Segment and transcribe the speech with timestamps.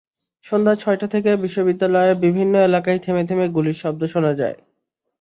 [0.45, 4.57] সন্ধ্যা ছয়টা থেকে বিশ্ববিদ্যালয়ের বিভিন্ন এলাকায় থেমে থেমে গুলির শব্দ শোনা যায়।